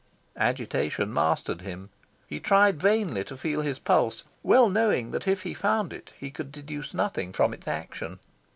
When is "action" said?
7.67-8.17